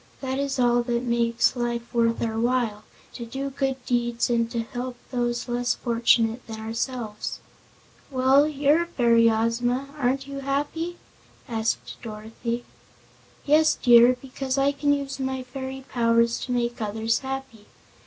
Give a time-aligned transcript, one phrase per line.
[0.19, 4.61] That is all that makes life worth our while to do good deeds and to
[4.63, 7.39] help those less fortunate than ourselves."
[8.09, 9.89] "Well, you're a fairy, Ozma.
[9.99, 10.97] Aren't you happy?"
[11.47, 12.65] asked Dorothy.
[13.45, 17.67] "Yes, dear, because I can use my fairy powers to make others happy.